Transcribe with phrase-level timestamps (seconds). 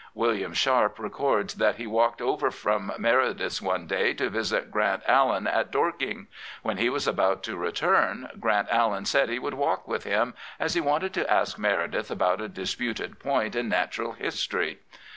[0.15, 5.45] William Sharp records that he walked over from Meredith's one day to visit Grant AUen
[5.47, 6.25] at Dorking.
[6.63, 10.73] When he was about to return, Grant Allen said he would walk with him, as
[10.73, 14.79] he wanted to ask Meredith about a disputed point in natural history.